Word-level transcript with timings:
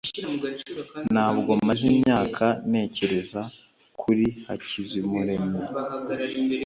Ntabwo 1.13 1.51
maze 1.67 1.83
imyaka 1.93 2.45
ntekereza 2.69 3.41
kuri 4.01 4.25
Hakizamuremyi 4.45 5.59